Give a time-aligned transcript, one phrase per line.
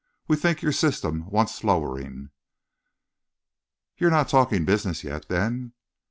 [0.27, 2.31] We think your system wants lowering."
[3.97, 5.73] "You're not talking business yet, then?"